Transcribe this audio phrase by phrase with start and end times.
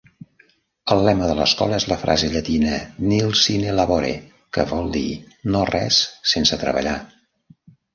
[0.95, 2.81] El lema de l'escola és la frase llatina
[3.13, 4.11] "Nil Sine Labore",
[4.59, 5.07] que vol dir
[5.55, 6.05] "no-res
[6.37, 7.01] sense treballar".